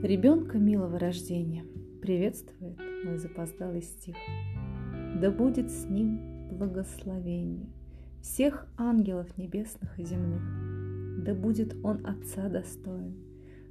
Ребенка 0.02 0.58
милого 0.58 0.98
рождения 0.98 1.64
приветствует 2.02 2.78
мой 3.06 3.16
запоздалый 3.16 3.80
стих. 3.80 4.16
Да 5.18 5.30
будет 5.30 5.70
с 5.70 5.86
ним 5.86 6.50
благословение 6.50 7.70
всех 8.20 8.66
ангелов 8.76 9.34
небесных 9.38 9.98
и 9.98 10.04
земных. 10.04 10.42
Да 11.24 11.32
будет 11.32 11.74
он 11.82 12.04
отца 12.04 12.50
достоин, 12.50 13.16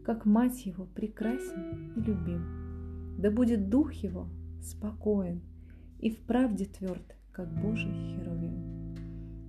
как 0.04 0.26
мать 0.26 0.66
его 0.66 0.86
прекрасен 0.86 1.94
и 1.96 2.00
любим. 2.00 3.16
Да 3.20 3.30
будет 3.30 3.70
дух 3.70 3.94
его 3.94 4.28
спокоен 4.60 5.44
и 6.00 6.10
в 6.10 6.18
правде 6.18 6.66
тверд, 6.66 7.16
как 7.32 7.54
Божий 7.62 7.92
херувим. 7.92 8.96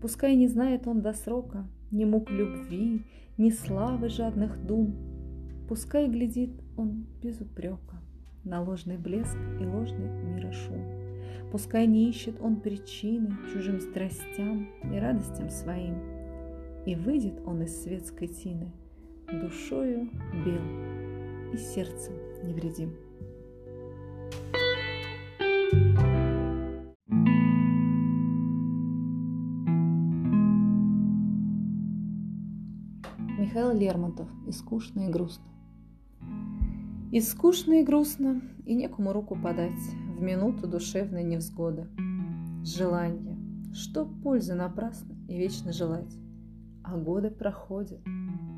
Пускай 0.02 0.36
не 0.36 0.48
знает 0.48 0.86
он 0.86 1.00
до 1.00 1.14
срока 1.14 1.66
ни 1.94 2.04
мук 2.04 2.30
любви, 2.30 3.02
ни 3.38 3.50
славы 3.50 4.08
жадных 4.08 4.66
дум. 4.66 4.96
Пускай 5.68 6.08
глядит 6.08 6.50
он 6.76 7.06
без 7.22 7.40
упрека 7.40 8.02
на 8.42 8.62
ложный 8.62 8.98
блеск 8.98 9.38
и 9.60 9.64
ложный 9.64 10.10
мира 10.24 10.50
шум. 10.52 10.82
Пускай 11.52 11.86
не 11.86 12.10
ищет 12.10 12.40
он 12.40 12.60
причины 12.60 13.36
чужим 13.52 13.80
страстям 13.80 14.68
и 14.82 14.98
радостям 14.98 15.48
своим. 15.48 15.94
И 16.84 16.96
выйдет 16.96 17.40
он 17.46 17.62
из 17.62 17.82
светской 17.82 18.26
тины 18.26 18.72
душою 19.30 20.10
бел 20.44 21.52
и 21.52 21.56
сердцем 21.56 22.14
невредим. 22.42 23.03
Михаил 33.54 33.72
Лермонтов. 33.72 34.28
И 34.48 34.50
скучно, 34.50 35.06
и 35.06 35.12
грустно. 35.12 35.44
И 37.12 37.20
скучно, 37.20 37.74
и 37.74 37.84
грустно, 37.84 38.42
и 38.66 38.74
некому 38.74 39.12
руку 39.12 39.36
подать 39.40 39.78
В 40.18 40.20
минуту 40.20 40.66
душевной 40.66 41.22
невзгоды. 41.22 41.86
Желание, 42.64 43.38
что 43.72 44.06
пользы 44.06 44.54
напрасно 44.54 45.14
и 45.28 45.38
вечно 45.38 45.72
желать. 45.72 46.12
А 46.82 46.96
годы 46.96 47.30
проходят, 47.30 48.00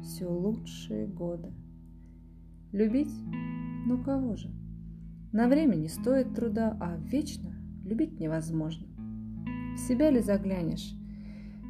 все 0.03 0.25
лучшие 0.25 1.07
годы. 1.07 1.53
Любить? 2.73 3.13
Ну 3.85 4.03
кого 4.03 4.35
же? 4.37 4.51
На 5.31 5.47
время 5.47 5.75
не 5.75 5.89
стоит 5.89 6.35
труда, 6.35 6.75
а 6.81 6.97
вечно 6.97 7.55
любить 7.85 8.19
невозможно. 8.19 8.87
В 9.75 9.79
себя 9.79 10.09
ли 10.09 10.21
заглянешь? 10.21 10.95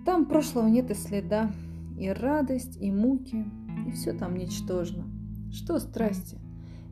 Там 0.04 0.26
прошлого 0.26 0.68
нет 0.68 0.92
и 0.92 0.95
следа, 0.95 1.50
и 1.99 2.09
радость, 2.09 2.76
и 2.81 2.91
муки, 2.91 3.45
и 3.87 3.91
все 3.91 4.12
там 4.12 4.37
ничтожно. 4.37 5.05
Что 5.50 5.79
страсти? 5.79 6.38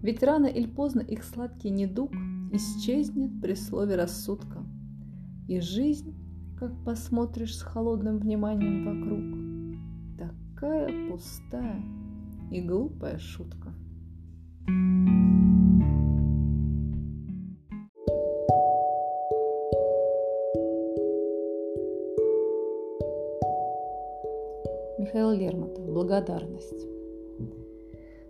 Ведь 0.03 0.23
рано 0.23 0.47
или 0.47 0.67
поздно 0.67 1.01
их 1.01 1.25
сладкий 1.25 1.71
недуг 1.71 2.13
исчезнет 2.53 3.41
при 3.41 3.55
слове 3.55 3.97
рассудка. 3.97 4.65
И 5.49 5.61
жизнь, 5.61 6.15
как 6.59 6.73
посмотришь 6.85 7.57
с 7.57 7.63
холодным 7.63 8.19
вниманием 8.19 8.85
вокруг, 8.85 10.39
такая 10.55 11.11
пустая 11.11 11.83
и 12.51 12.61
глупая 12.61 13.19
шутка. 13.19 13.75
Михаил 14.67 15.24
Лермонтов. 25.35 25.85
Благодарность. 25.85 26.87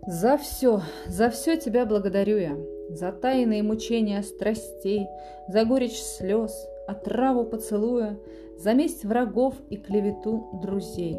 За 0.07 0.37
все, 0.37 0.83
за 1.07 1.31
все 1.31 1.57
тебя 1.57 1.87
благодарю 1.87 2.39
я, 2.39 2.57
за 2.91 3.11
тайные 3.13 3.63
мучения 3.63 4.23
страстей, 4.23 5.07
за 5.49 5.65
горечь 5.65 6.03
слез, 6.03 6.69
отраву 6.87 7.45
поцелуя, 7.45 8.19
за 8.59 8.75
месть 8.75 9.05
врагов 9.05 9.55
и 9.71 9.77
клевету 9.77 10.61
друзей, 10.63 11.19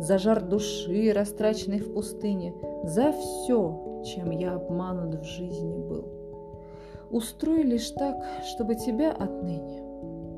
за 0.00 0.18
жар 0.18 0.42
души, 0.42 1.12
растраченной 1.12 1.80
в 1.80 1.92
пустыне, 1.92 2.54
за 2.84 3.12
все, 3.12 4.02
чем 4.06 4.30
я 4.30 4.54
обманут 4.54 5.20
в 5.20 5.24
жизни 5.24 5.76
был. 5.76 6.08
Устрой 7.10 7.62
лишь 7.62 7.90
так, 7.90 8.16
чтобы 8.44 8.74
тебя 8.74 9.12
отныне 9.12 9.84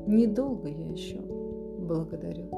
недолго 0.07 0.69
я 0.69 0.89
еще 0.89 1.19
благодарю. 1.19 2.49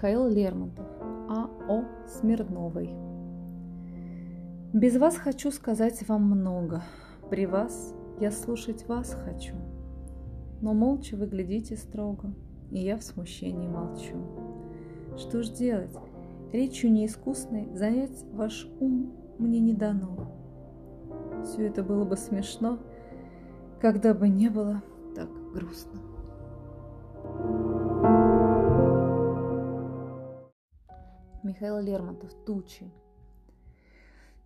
Михаил 0.00 0.28
Лермонтов. 0.28 0.86
А.О. 1.28 1.84
Смирновой. 2.08 2.88
Без 4.72 4.96
вас 4.96 5.18
хочу 5.18 5.50
сказать 5.50 6.08
вам 6.08 6.22
много. 6.22 6.82
При 7.28 7.44
вас 7.44 7.94
я 8.18 8.30
слушать 8.30 8.88
вас 8.88 9.14
хочу. 9.26 9.54
Но 10.62 10.72
молча 10.72 11.16
вы 11.16 11.26
глядите 11.26 11.76
строго, 11.76 12.32
и 12.70 12.78
я 12.78 12.96
в 12.96 13.02
смущении 13.02 13.68
молчу. 13.68 14.16
Что 15.18 15.42
ж 15.42 15.50
делать? 15.50 15.94
Речью 16.50 16.90
неискусной 16.90 17.68
занять 17.74 18.24
ваш 18.32 18.66
ум 18.80 19.12
мне 19.38 19.60
не 19.60 19.74
дано. 19.74 20.32
Все 21.44 21.66
это 21.66 21.82
было 21.82 22.06
бы 22.06 22.16
смешно, 22.16 22.78
когда 23.82 24.14
бы 24.14 24.30
не 24.30 24.48
было 24.48 24.82
так 25.14 25.28
грустно. 25.52 26.00
Михаил 31.60 31.78
Лермонтов 31.80 32.32
«Тучи». 32.46 32.90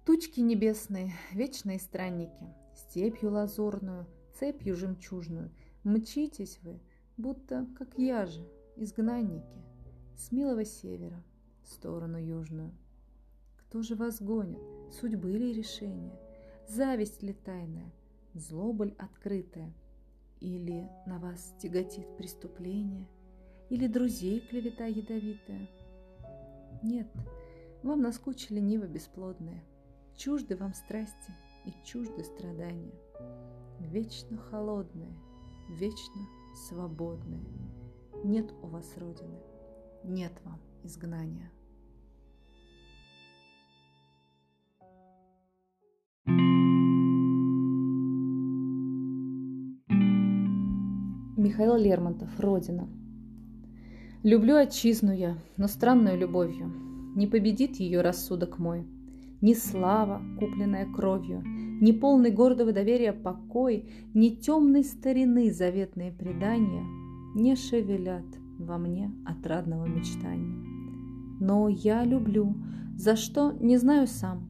Тучки 0.04 0.40
небесные, 0.40 1.12
вечные 1.30 1.78
странники, 1.78 2.52
Степью 2.74 3.30
лазурную, 3.30 4.08
цепью 4.36 4.74
жемчужную, 4.74 5.52
Мчитесь 5.84 6.58
вы, 6.62 6.80
будто, 7.16 7.68
как 7.78 7.96
я 7.98 8.26
же, 8.26 8.44
изгнанники, 8.74 9.62
С 10.16 10.32
милого 10.32 10.64
севера 10.64 11.22
в 11.62 11.68
сторону 11.68 12.18
южную. 12.18 12.72
Кто 13.58 13.82
же 13.82 13.94
вас 13.94 14.20
гонит, 14.20 14.58
судьбы 14.90 15.38
ли 15.38 15.52
решения, 15.52 16.18
Зависть 16.66 17.22
ли 17.22 17.32
тайная, 17.32 17.92
злоболь 18.34 18.92
открытая, 18.98 19.72
Или 20.40 20.90
на 21.06 21.20
вас 21.20 21.54
тяготит 21.62 22.16
преступление, 22.16 23.06
Или 23.70 23.86
друзей 23.86 24.40
клевета 24.40 24.86
ядовитая— 24.86 25.68
нет, 26.84 27.08
вам 27.82 28.02
наскучили 28.02 28.60
нивы 28.60 28.86
бесплодные, 28.86 29.64
Чужды 30.16 30.54
вам 30.54 30.74
страсти 30.74 31.34
и 31.64 31.72
чужды 31.82 32.22
страдания, 32.22 32.94
Вечно 33.80 34.36
холодные, 34.36 35.12
вечно 35.70 36.22
свободные. 36.54 37.44
Нет 38.22 38.52
у 38.62 38.68
вас 38.68 38.96
Родины, 38.96 39.40
нет 40.04 40.32
вам 40.44 40.60
изгнания. 40.84 41.50
Михаил 51.36 51.76
Лермонтов 51.76 52.38
«Родина» 52.38 52.88
Люблю 54.24 54.56
отчизну 54.56 55.12
я, 55.12 55.36
но 55.58 55.68
странную 55.68 56.18
любовью. 56.18 56.72
Не 57.14 57.26
победит 57.26 57.76
ее 57.76 58.00
рассудок 58.00 58.58
мой. 58.58 58.86
Ни 59.42 59.52
слава, 59.52 60.22
купленная 60.38 60.90
кровью, 60.90 61.42
ни 61.44 61.92
полный 61.92 62.30
гордого 62.30 62.72
доверия 62.72 63.12
покой, 63.12 63.90
ни 64.14 64.30
темной 64.30 64.82
старины 64.82 65.52
заветные 65.52 66.10
предания 66.10 66.86
не 67.34 67.54
шевелят 67.54 68.24
во 68.58 68.78
мне 68.78 69.12
отрадного 69.26 69.84
мечтания. 69.84 70.56
Но 71.38 71.68
я 71.68 72.02
люблю, 72.02 72.56
за 72.96 73.16
что 73.16 73.52
не 73.52 73.76
знаю 73.76 74.06
сам, 74.06 74.48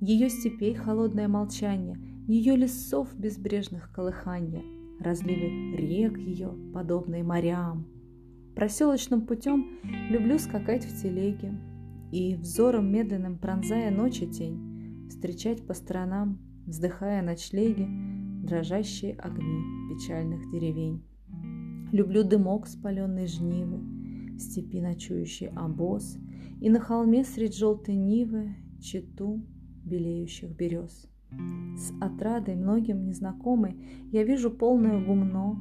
ее 0.00 0.28
степей 0.28 0.74
холодное 0.74 1.26
молчание, 1.26 1.98
ее 2.28 2.54
лесов 2.54 3.08
безбрежных 3.16 3.90
колыханья, 3.92 4.62
разливы 5.00 5.74
рек 5.76 6.16
ее, 6.16 6.54
подобные 6.72 7.24
морям– 7.24 7.88
Проселочным 8.56 9.26
путем 9.26 9.66
люблю 10.08 10.38
скакать 10.38 10.82
в 10.86 11.02
телеге 11.02 11.52
и 12.10 12.36
взором 12.36 12.90
медленным 12.90 13.36
пронзая 13.36 13.90
ночи 13.90 14.24
тень, 14.24 15.06
встречать 15.10 15.66
по 15.66 15.74
сторонам, 15.74 16.38
вздыхая 16.66 17.20
ночлеги, 17.20 17.86
дрожащие 18.46 19.12
огни 19.16 19.60
печальных 19.90 20.50
деревень. 20.50 21.04
Люблю 21.92 22.24
дымок 22.24 22.66
спаленной 22.66 23.26
жнивы, 23.26 23.76
в 24.36 24.38
степи 24.38 24.80
ночующий 24.80 25.48
обоз, 25.48 26.16
и 26.62 26.70
на 26.70 26.80
холме 26.80 27.24
средь 27.24 27.54
желтой 27.54 27.94
нивы 27.94 28.56
чету 28.80 29.44
белеющих 29.84 30.56
берез. 30.56 31.10
С 31.76 31.92
отрадой 32.00 32.54
многим 32.54 33.04
незнакомой 33.04 33.76
я 34.12 34.24
вижу 34.24 34.50
полное 34.50 35.04
гумно, 35.04 35.58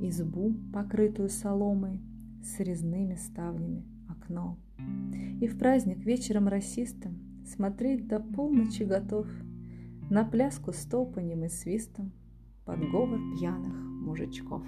избу, 0.00 0.54
покрытую 0.72 1.28
соломой, 1.28 2.00
с 2.42 2.60
резными 2.60 3.14
ставнями 3.14 3.84
окно. 4.08 4.58
И 5.40 5.46
в 5.46 5.58
праздник 5.58 6.04
вечером 6.04 6.48
расистом 6.48 7.18
смотреть 7.46 8.06
до 8.06 8.20
полночи 8.20 8.82
готов 8.82 9.26
на 10.10 10.24
пляску 10.24 10.72
с 10.72 10.84
топанем 10.84 11.44
и 11.44 11.48
свистом 11.48 12.12
под 12.64 12.80
говор 12.90 13.18
пьяных 13.38 13.74
мужичков. 13.74 14.62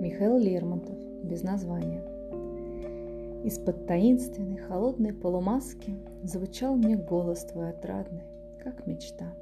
Михаил 0.00 0.38
Лермонтов, 0.38 0.98
без 1.24 1.42
названия. 1.42 2.09
Из-под 3.42 3.86
таинственной 3.86 4.58
холодной 4.58 5.14
полумаски 5.14 5.96
Звучал 6.22 6.76
мне 6.76 6.96
голос 6.96 7.44
твой 7.46 7.70
отрадный, 7.70 8.22
как 8.62 8.86
мечта. 8.86 9.32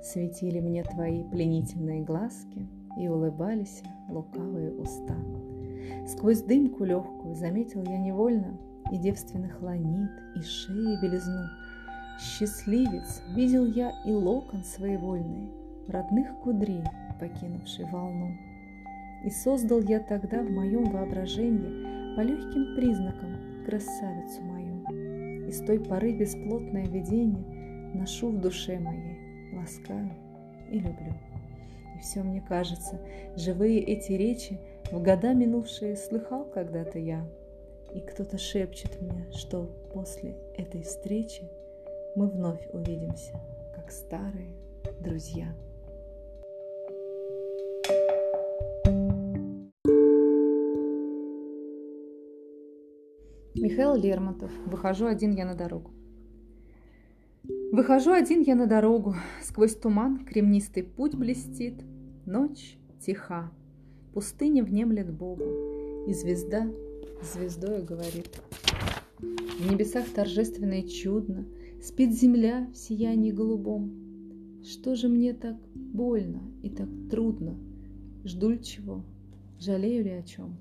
Светили 0.00 0.60
мне 0.60 0.84
твои 0.84 1.24
пленительные 1.24 2.02
глазки 2.02 2.68
И 2.96 3.08
улыбались 3.08 3.82
лукавые 4.08 4.72
уста. 4.72 5.16
Сквозь 6.06 6.42
дымку 6.42 6.84
легкую 6.84 7.34
заметил 7.34 7.82
я 7.82 7.98
невольно 7.98 8.56
И 8.92 8.96
девственных 8.96 9.60
ланит, 9.60 10.12
и 10.36 10.40
шеи 10.40 11.02
белизну. 11.02 11.46
Счастливец, 12.20 13.22
видел 13.34 13.64
я 13.64 13.90
и 14.06 14.12
локон 14.12 14.62
своевольный, 14.62 15.50
Родных 15.88 16.28
кудрей, 16.44 16.84
покинувший 17.18 17.86
волну. 17.86 18.30
И 19.24 19.30
создал 19.30 19.80
я 19.80 19.98
тогда 19.98 20.42
в 20.42 20.50
моем 20.50 20.84
воображении 20.84 21.91
По 22.16 22.20
легким 22.20 22.76
признакам 22.76 23.64
красавицу 23.64 24.42
мою. 24.42 25.48
И 25.48 25.50
с 25.50 25.64
той 25.64 25.80
поры 25.80 26.12
бесплотное 26.12 26.86
видение 26.86 27.92
Ношу 27.94 28.30
в 28.30 28.40
душе 28.40 28.78
моей, 28.78 29.54
ласкаю 29.54 30.10
и 30.70 30.78
люблю. 30.78 31.14
И 31.96 32.00
все 32.00 32.22
мне 32.22 32.42
кажется, 32.46 33.00
живые 33.36 33.80
эти 33.80 34.12
речи 34.12 34.58
В 34.90 35.02
года 35.02 35.32
минувшие 35.32 35.96
слыхал 35.96 36.44
когда-то 36.44 36.98
я, 36.98 37.26
И 37.94 38.00
кто-то 38.00 38.36
шепчет 38.36 39.00
мне, 39.00 39.26
что 39.32 39.64
после 39.94 40.36
этой 40.56 40.82
встречи 40.82 41.48
Мы 42.14 42.28
вновь 42.28 42.66
увидимся, 42.72 43.40
как 43.74 43.90
старые 43.90 44.54
друзья. 45.00 45.54
Михаил 53.54 53.94
Лермонтов. 53.96 54.50
Выхожу 54.64 55.06
один 55.06 55.34
я 55.34 55.44
на 55.44 55.54
дорогу. 55.54 55.90
Выхожу 57.70 58.12
один 58.12 58.40
я 58.40 58.54
на 58.54 58.66
дорогу, 58.66 59.14
сквозь 59.42 59.74
туман 59.76 60.24
кремнистый 60.24 60.82
путь 60.82 61.14
блестит, 61.14 61.82
ночь 62.24 62.78
тиха, 63.04 63.52
пустыня 64.14 64.64
внемлет 64.64 65.12
Богу, 65.12 65.44
и 66.06 66.14
звезда 66.14 66.66
звездою 67.22 67.84
говорит. 67.84 68.40
В 69.18 69.70
небесах 69.70 70.06
торжественно 70.14 70.80
и 70.80 70.88
чудно 70.88 71.44
спит 71.82 72.12
земля 72.12 72.68
в 72.72 72.76
сиянии 72.76 73.32
голубом. 73.32 74.62
Что 74.64 74.94
же 74.94 75.08
мне 75.08 75.34
так 75.34 75.56
больно 75.74 76.40
и 76.62 76.70
так 76.70 76.88
трудно? 77.10 77.58
Жду 78.24 78.50
ли 78.50 78.62
чего? 78.62 79.04
Жалею 79.58 80.04
ли 80.04 80.10
о 80.10 80.22
чем? 80.22 80.56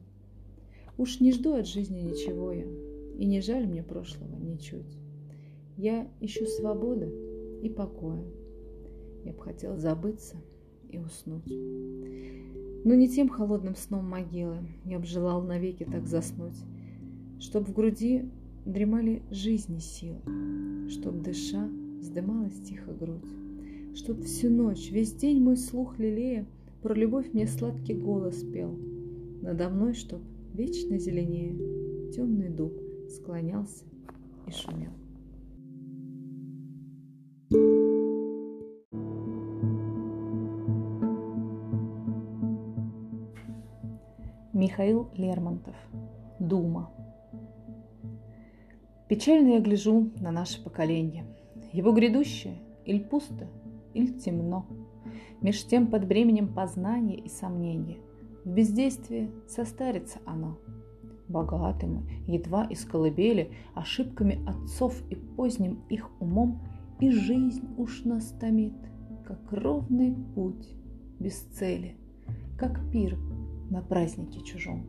Уж 1.01 1.19
не 1.19 1.31
жду 1.31 1.55
от 1.55 1.67
жизни 1.67 2.01
ничего 2.01 2.51
я, 2.51 2.67
и 3.17 3.25
не 3.25 3.41
жаль 3.41 3.65
мне 3.65 3.81
прошлого 3.81 4.35
ничуть. 4.35 4.99
Я 5.75 6.07
ищу 6.19 6.45
свободы 6.45 7.11
и 7.63 7.69
покоя. 7.69 8.23
Я 9.25 9.33
бы 9.33 9.41
хотел 9.41 9.77
забыться 9.77 10.35
и 10.91 10.99
уснуть. 10.99 11.51
Но 12.85 12.93
не 12.93 13.09
тем 13.09 13.29
холодным 13.29 13.75
сном 13.75 14.07
могилы 14.07 14.57
я 14.85 14.99
бы 14.99 15.05
желал 15.07 15.41
навеки 15.41 15.87
так 15.91 16.05
заснуть, 16.05 16.59
Чтоб 17.39 17.67
в 17.67 17.73
груди 17.73 18.29
дремали 18.67 19.23
жизни 19.31 19.79
силы, 19.79 20.21
Чтоб 20.87 21.19
дыша 21.19 21.67
вздымалась 21.99 22.61
тихо 22.61 22.91
грудь, 22.93 23.95
Чтоб 23.95 24.21
всю 24.21 24.51
ночь, 24.51 24.91
весь 24.91 25.13
день 25.13 25.41
мой 25.41 25.57
слух 25.57 25.97
лелея 25.97 26.45
Про 26.83 26.93
любовь 26.93 27.33
мне 27.33 27.47
сладкий 27.47 27.95
голос 27.95 28.43
пел, 28.43 28.77
Надо 29.41 29.67
мной, 29.67 29.95
чтоб 29.95 30.21
вечно 30.53 30.97
зеленее 30.97 31.55
Темный 32.11 32.49
дуб 32.49 32.73
склонялся 33.09 33.85
и 34.45 34.51
шумел. 34.51 34.91
Михаил 44.51 45.09
Лермонтов. 45.15 45.75
Дума. 46.39 46.91
Печально 49.07 49.53
я 49.53 49.59
гляжу 49.61 50.11
на 50.19 50.31
наше 50.31 50.61
поколение. 50.61 51.25
Его 51.71 51.93
грядущее 51.93 52.57
или 52.85 52.99
пусто, 52.99 53.47
или 53.93 54.19
темно. 54.19 54.65
Меж 55.41 55.65
тем 55.65 55.87
под 55.87 56.05
бременем 56.07 56.53
познания 56.53 57.17
и 57.17 57.29
сомнения 57.29 57.99
В 58.43 58.49
бездействии 58.49 59.31
состарится 59.47 60.19
оно– 60.25 60.57
богатым, 61.31 62.07
едва 62.27 62.65
из 62.65 62.85
колыбели, 62.85 63.51
ошибками 63.73 64.39
отцов 64.45 65.01
и 65.09 65.15
поздним 65.15 65.79
их 65.89 66.09
умом, 66.19 66.61
и 66.99 67.09
жизнь 67.09 67.67
уж 67.77 68.03
нас 68.03 68.25
томит, 68.39 68.75
как 69.25 69.39
ровный 69.51 70.15
путь 70.35 70.75
без 71.19 71.35
цели, 71.35 71.95
как 72.57 72.79
пир 72.91 73.17
на 73.69 73.81
празднике 73.81 74.41
чужом. 74.41 74.85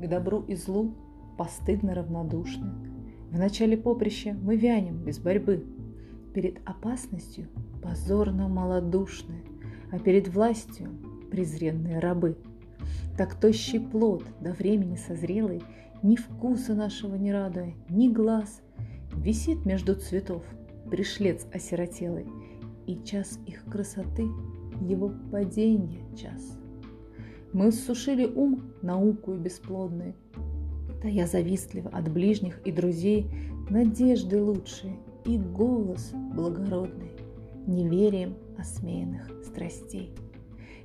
К 0.00 0.08
добру 0.08 0.42
и 0.42 0.54
злу 0.56 0.94
постыдно 1.38 1.94
равнодушны. 1.94 2.72
В 3.30 3.38
начале 3.38 3.76
поприща 3.76 4.36
мы 4.42 4.56
вянем 4.56 5.04
без 5.04 5.18
борьбы. 5.18 5.64
Перед 6.34 6.58
опасностью 6.68 7.48
позорно 7.82 8.48
малодушны, 8.48 9.42
а 9.90 9.98
перед 9.98 10.28
властью 10.28 10.90
презренные 11.30 11.98
рабы– 11.98 12.36
так 13.16 13.34
тощий 13.34 13.80
плод, 13.80 14.24
до 14.40 14.52
времени 14.52 14.96
созрелый, 14.96 15.62
Ни 16.02 16.16
вкуса 16.16 16.74
нашего 16.74 17.14
не 17.16 17.32
радуя, 17.32 17.72
ни 17.88 18.08
глаз, 18.08 18.60
Висит 19.16 19.64
между 19.64 19.94
цветов 19.94 20.44
пришлец 20.90 21.46
осиротелый, 21.52 22.26
И 22.86 23.02
час 23.04 23.38
их 23.46 23.64
красоты— 23.64 24.26
его 24.82 25.12
падение 25.32 26.02
час. 26.14 26.58
Мы 27.54 27.72
сушили 27.72 28.26
ум 28.26 28.72
наукою 28.82 29.40
бесплодной, 29.40 30.14
я 31.02 31.26
завистливо 31.26 31.88
от 31.90 32.12
ближних 32.12 32.60
и 32.64 32.72
друзей 32.72 33.30
Надежды 33.70 34.42
лучшие 34.42 34.96
и 35.24 35.38
голос 35.38 36.10
благородный, 36.34 37.12
Неверием 37.66 38.34
осмеянных 38.58 39.30
страстей. 39.44 40.12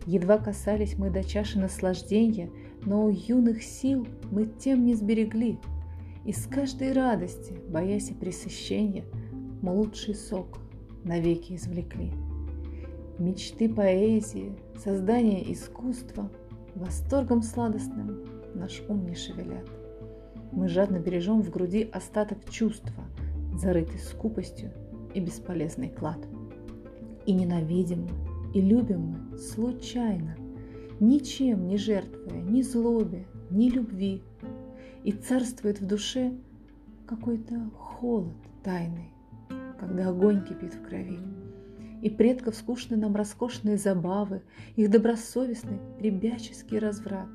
Едва 0.05 0.37
касались 0.37 0.97
мы 0.97 1.09
до 1.09 1.23
чаши 1.23 1.59
наслаждения, 1.59 2.49
но 2.85 3.05
у 3.05 3.09
юных 3.09 3.61
сил 3.63 4.07
мы 4.31 4.45
тем 4.45 4.85
не 4.85 4.95
сберегли. 4.95 5.59
И 6.25 6.33
с 6.33 6.45
каждой 6.47 6.93
радости, 6.93 7.55
боясь 7.69 8.09
пресыщения, 8.09 9.05
мы 9.61 9.73
лучший 9.73 10.15
сок 10.15 10.59
навеки 11.03 11.53
извлекли. 11.55 12.11
Мечты 13.19 13.69
поэзии, 13.69 14.55
создание 14.83 15.51
искусства 15.53 16.31
восторгом 16.75 17.43
сладостным 17.43 18.25
наш 18.55 18.81
ум 18.87 19.05
не 19.05 19.15
шевелят. 19.15 19.67
Мы 20.51 20.67
жадно 20.67 20.97
бережем 20.97 21.41
в 21.41 21.49
груди 21.49 21.89
остаток 21.93 22.49
чувства, 22.49 23.03
зарытый 23.55 23.99
скупостью 23.99 24.71
и 25.13 25.19
бесполезный 25.19 25.89
клад. 25.89 26.19
И 27.25 27.33
ненавидим 27.33 28.03
мы, 28.05 28.30
и 28.53 28.61
любим 28.61 29.29
мы 29.31 29.37
случайно, 29.37 30.35
ничем 30.99 31.67
не 31.67 31.77
жертвуя 31.77 32.41
ни 32.41 32.61
злобе, 32.61 33.25
ни 33.49 33.69
любви. 33.69 34.21
И 35.03 35.11
царствует 35.11 35.81
в 35.81 35.87
душе 35.87 36.33
какой-то 37.07 37.71
холод 37.75 38.35
тайный, 38.63 39.11
когда 39.79 40.09
огонь 40.09 40.43
кипит 40.43 40.73
в 40.73 40.81
крови. 40.83 41.19
И 42.01 42.09
предков 42.09 42.55
скучны 42.55 42.97
нам 42.97 43.15
роскошные 43.15 43.77
забавы, 43.77 44.41
их 44.75 44.89
добросовестный 44.89 45.79
ребяческий 45.99 46.77
разврат. 46.77 47.29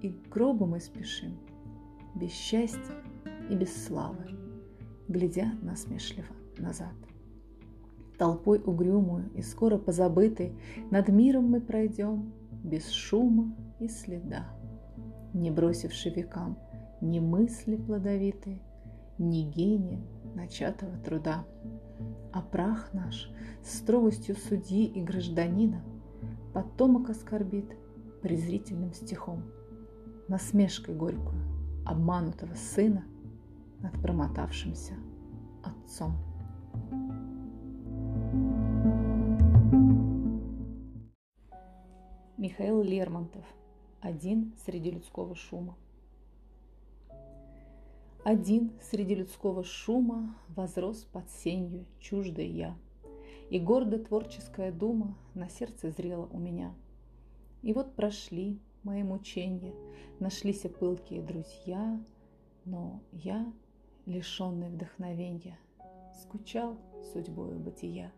И 0.00 0.10
к 0.10 0.28
гробу 0.28 0.66
мы 0.66 0.80
спешим, 0.80 1.36
без 2.14 2.32
счастья 2.32 2.94
и 3.48 3.54
без 3.54 3.84
славы, 3.84 4.36
глядя 5.08 5.52
насмешливо 5.62 6.26
назад 6.58 6.94
толпой 8.22 8.62
угрюмую 8.64 9.32
и 9.34 9.42
скоро 9.42 9.78
позабытой, 9.78 10.52
Над 10.92 11.08
миром 11.08 11.50
мы 11.50 11.60
пройдем 11.60 12.32
без 12.62 12.88
шума 12.88 13.52
и 13.80 13.88
следа, 13.88 14.46
Не 15.32 15.50
бросивши 15.50 16.08
векам 16.10 16.56
ни 17.00 17.18
мысли 17.18 17.74
плодовитые, 17.74 18.62
Ни 19.18 19.42
гения 19.42 20.06
начатого 20.36 20.96
труда. 20.98 21.44
А 22.32 22.42
прах 22.42 22.94
наш 22.94 23.28
с 23.64 23.78
строгостью 23.78 24.36
судьи 24.36 24.84
и 24.84 25.02
гражданина 25.02 25.82
Потомок 26.54 27.10
оскорбит 27.10 27.76
презрительным 28.22 28.92
стихом, 28.92 29.42
Насмешкой 30.28 30.94
горькую 30.94 31.42
обманутого 31.84 32.54
сына 32.54 33.02
Над 33.80 34.00
промотавшимся 34.00 34.92
отцом. 35.64 36.12
Михаил 42.38 42.80
Лермонтов. 42.82 43.44
Один 44.00 44.54
среди 44.64 44.90
людского 44.90 45.34
шума. 45.34 45.76
Один 48.24 48.72
среди 48.80 49.14
людского 49.14 49.64
шума 49.64 50.34
возрос 50.48 51.04
под 51.12 51.28
сенью 51.30 51.84
чуждый 52.00 52.48
я, 52.48 52.74
И 53.50 53.60
гордо 53.60 53.98
творческая 53.98 54.72
дума 54.72 55.14
на 55.34 55.50
сердце 55.50 55.90
зрела 55.90 56.26
у 56.32 56.38
меня. 56.38 56.74
И 57.60 57.74
вот 57.74 57.94
прошли 57.94 58.58
мои 58.82 59.02
мучения, 59.02 59.74
нашлись 60.18 60.62
пылкие 60.80 61.20
друзья, 61.20 62.02
Но 62.64 63.02
я, 63.12 63.52
лишенный 64.06 64.70
вдохновенья, 64.70 65.58
скучал 66.22 66.78
судьбою 67.12 67.58
бытия. 67.58 68.10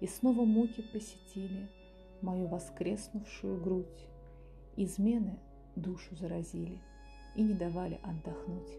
И 0.00 0.06
снова 0.06 0.46
муки 0.46 0.80
посетили— 0.80 1.68
мою 2.24 2.48
воскреснувшую 2.48 3.60
грудь. 3.60 4.08
Измены 4.76 5.38
душу 5.76 6.16
заразили 6.16 6.80
и 7.36 7.42
не 7.42 7.54
давали 7.54 8.00
отдохнуть. 8.02 8.78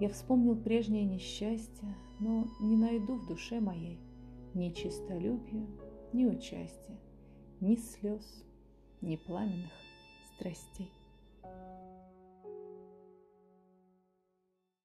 Я 0.00 0.08
вспомнил 0.08 0.56
прежнее 0.56 1.04
несчастье, 1.04 1.94
но 2.18 2.48
не 2.60 2.76
найду 2.76 3.16
в 3.16 3.26
душе 3.26 3.60
моей 3.60 4.00
ни 4.54 4.70
чистолюбия, 4.70 5.66
ни 6.12 6.24
участия, 6.24 6.98
ни 7.60 7.76
слез, 7.76 8.44
ни 9.00 9.16
пламенных 9.16 9.72
страстей. 10.34 10.90